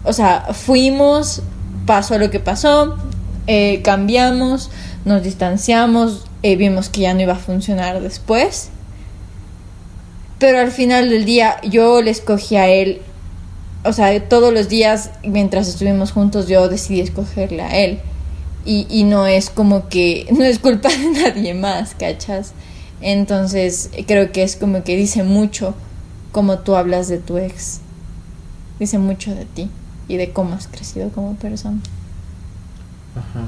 [0.02, 1.42] O sea, fuimos,
[1.86, 2.96] pasó lo que pasó,
[3.46, 4.70] eh, cambiamos,
[5.04, 8.70] nos distanciamos, vimos que ya no iba a funcionar después.
[10.38, 13.00] Pero al final del día yo le escogí a él,
[13.84, 18.00] o sea, todos los días mientras estuvimos juntos yo decidí escogerle a él.
[18.64, 22.52] Y, y no es como que, no es culpa de nadie más, ¿cachas?
[23.00, 25.74] Entonces creo que es como que dice mucho
[26.30, 27.80] como tú hablas de tu ex.
[28.78, 29.70] Dice mucho de ti
[30.08, 31.78] y de cómo has crecido como persona.
[33.14, 33.46] Ajá.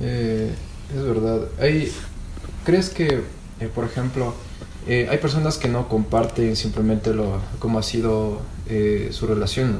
[0.00, 0.54] Eh,
[0.94, 1.48] es verdad.
[1.60, 1.92] Hay,
[2.64, 3.22] ¿Crees que,
[3.60, 4.34] eh, por ejemplo,
[4.86, 9.72] eh, hay personas que no comparten simplemente lo, cómo ha sido eh, su relación?
[9.72, 9.78] ¿no?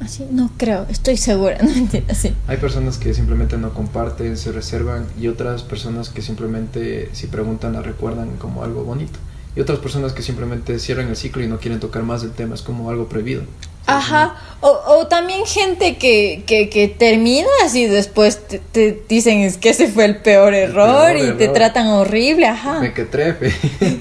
[0.00, 2.32] Así, no creo, estoy segura, no entiendo, sí.
[2.46, 7.72] Hay personas que simplemente no comparten, se reservan y otras personas que simplemente si preguntan
[7.72, 9.18] la recuerdan como algo bonito.
[9.56, 12.54] Y otras personas que simplemente cierran el ciclo y no quieren tocar más el tema,
[12.54, 13.42] es como algo prohibido.
[13.86, 19.56] Ajá, o, o también gente que, que, que terminas y después te, te dicen es
[19.56, 22.80] que ese fue el peor error y te tratan horrible, ajá.
[22.80, 23.52] Me que trepe.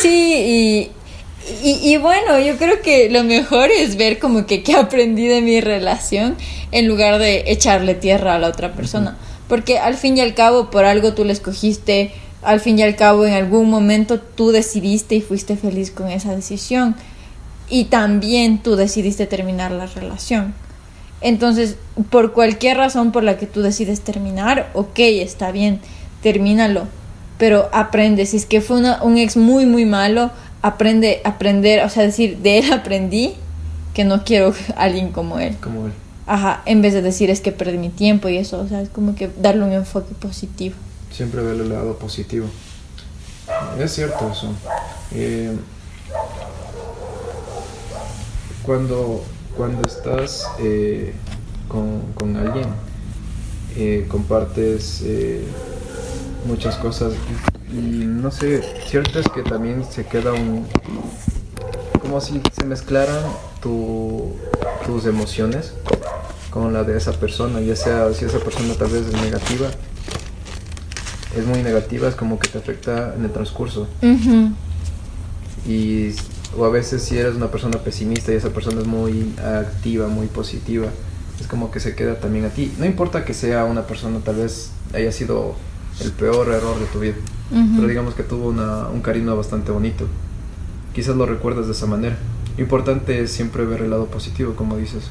[0.00, 4.74] Sí, y, y, y bueno, yo creo que lo mejor es ver como que qué
[4.74, 6.36] aprendí de mi relación
[6.72, 9.16] en lugar de echarle tierra a la otra persona.
[9.48, 12.12] Porque al fin y al cabo, por algo tú le escogiste,
[12.42, 16.34] al fin y al cabo, en algún momento tú decidiste y fuiste feliz con esa
[16.34, 16.94] decisión.
[17.70, 20.54] Y también tú decidiste terminar la relación.
[21.20, 21.76] Entonces,
[22.10, 25.80] por cualquier razón por la que tú decides terminar, ok, está bien,
[26.22, 26.86] termínalo.
[27.38, 30.30] Pero aprende, si es que fue una- un ex muy, muy malo,
[30.62, 33.34] aprende, aprender, o sea, decir, de él aprendí
[33.94, 35.56] que no quiero a alguien como él.
[35.60, 35.92] como él.
[36.26, 38.88] Ajá, en vez de decir es que perdí mi tiempo y eso, o sea, es
[38.90, 40.74] como que darle un enfoque positivo.
[41.10, 42.46] Siempre verle el lado positivo.
[43.80, 44.52] Es cierto eso.
[45.12, 45.52] Eh,
[48.68, 49.24] cuando,
[49.56, 51.14] cuando estás eh,
[51.68, 52.66] con, con alguien,
[53.78, 55.42] eh, compartes eh,
[56.46, 57.14] muchas cosas
[57.72, 60.66] y, y no sé, cierto es que también se queda un...
[62.02, 63.22] como si se mezclaran
[63.62, 64.34] tu-
[64.84, 65.72] tus emociones
[66.50, 69.68] con la de esa persona, ya sea si esa persona tal vez es negativa,
[71.34, 73.88] es muy negativa, es como que te afecta en el transcurso.
[75.66, 76.10] Y,
[76.56, 80.26] o a veces si eres una persona pesimista y esa persona es muy activa, muy
[80.26, 80.88] positiva,
[81.40, 82.72] es como que se queda también a ti.
[82.78, 85.54] No importa que sea una persona tal vez haya sido
[86.00, 87.14] el peor error de tu vida.
[87.50, 87.76] Ujú.
[87.76, 90.06] Pero digamos que tuvo una, un cariño bastante bonito.
[90.94, 92.16] Quizás lo recuerdas de esa manera.
[92.56, 95.04] Importante es siempre ver el lado positivo, como dices.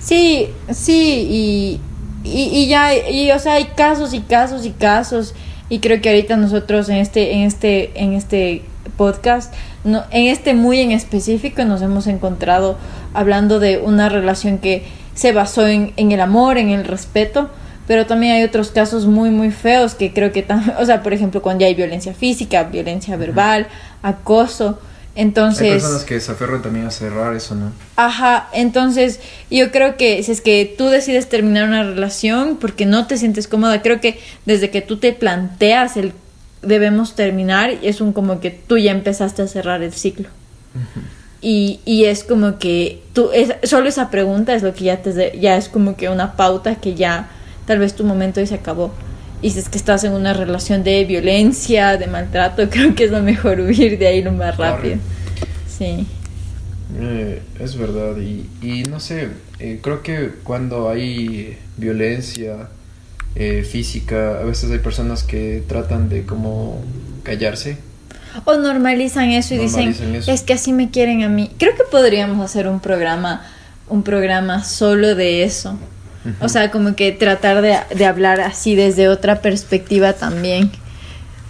[0.00, 1.80] Sí, sí, y,
[2.24, 5.34] y, y ya, y, o sea, hay casos y casos y casos,
[5.68, 8.64] y creo que ahorita nosotros en este, en este, en este
[8.96, 9.52] podcast,
[9.84, 12.76] no, en este muy en específico, nos hemos encontrado
[13.14, 17.50] hablando de una relación que se basó en, en el amor, en el respeto,
[17.88, 21.12] pero también hay otros casos muy, muy feos que creo que también, o sea, por
[21.12, 23.66] ejemplo, cuando ya hay violencia física, violencia verbal,
[24.02, 24.78] acoso,
[25.18, 25.66] entonces...
[25.66, 27.72] Hay personas que se aferran también a cerrar eso, ¿no?
[27.96, 29.18] Ajá, entonces
[29.50, 33.48] yo creo que si es que tú decides terminar una relación porque no te sientes
[33.48, 36.12] cómoda, creo que desde que tú te planteas el
[36.62, 40.28] debemos terminar, es un como que tú ya empezaste a cerrar el ciclo.
[41.40, 45.38] Y, y es como que tú, es, solo esa pregunta es lo que ya te,
[45.38, 47.30] ya es como que una pauta que ya
[47.66, 48.92] tal vez tu momento y se acabó.
[49.40, 53.10] Y si es que estás en una relación de violencia, de maltrato, creo que es
[53.10, 54.96] lo mejor huir de ahí lo más rápido.
[55.68, 56.06] Sí.
[56.98, 59.28] Eh, es verdad, y, y no sé,
[59.60, 62.68] eh, creo que cuando hay violencia
[63.40, 66.82] eh, física, a veces hay personas que tratan de como
[67.22, 67.78] callarse.
[68.44, 70.32] O normalizan eso y dicen, eso.
[70.32, 71.50] es que así me quieren a mí.
[71.56, 73.46] Creo que podríamos hacer un programa,
[73.88, 75.78] un programa solo de eso.
[76.40, 80.70] O sea, como que tratar de, de hablar así desde otra perspectiva también.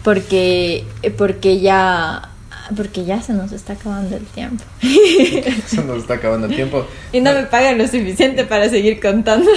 [0.04, 0.84] Porque,
[1.16, 2.27] porque ya,
[2.76, 4.64] porque ya se nos está acabando el tiempo.
[5.66, 6.86] Se nos está acabando el tiempo.
[7.12, 9.50] y no me pagan lo suficiente para seguir contando.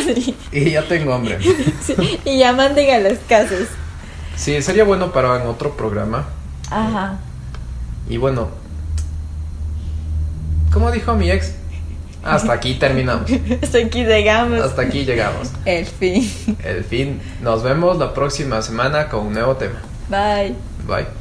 [0.51, 1.37] Y ya tengo hambre.
[1.81, 3.67] Sí, y ya manden a las casas.
[4.35, 6.27] Sí, sería bueno para en otro programa.
[6.69, 7.19] Ajá.
[8.09, 8.49] Y bueno,
[10.71, 11.53] como dijo mi ex,
[12.23, 13.29] hasta aquí terminamos.
[13.61, 14.61] Hasta aquí llegamos.
[14.61, 15.51] Hasta aquí llegamos.
[15.65, 16.31] El fin.
[16.63, 17.21] El fin.
[17.41, 19.81] Nos vemos la próxima semana con un nuevo tema.
[20.09, 20.55] Bye.
[20.87, 21.20] Bye.